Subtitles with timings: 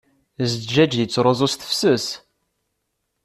[0.51, 2.05] Zzǧaǧ yettruẓu s tefses.